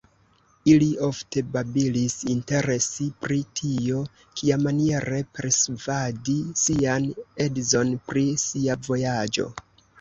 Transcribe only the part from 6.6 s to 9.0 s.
sian edzon pri sia